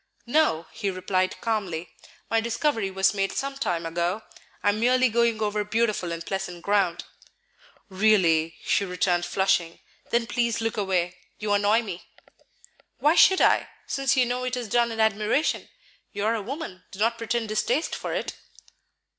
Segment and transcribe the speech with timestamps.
[0.25, 1.89] "No," he replied calmly.
[2.27, 4.23] "My discovery was made some time ago;
[4.63, 7.03] I am merely going over beautiful and pleasant ground."
[7.87, 9.77] "Really?" she returned, flushing,
[10.09, 12.01] "then please look away; you annoy me."
[12.97, 15.69] "Why should I, since you know it is done in admiration?
[16.13, 18.33] You are a woman; do not pretend distaste for it."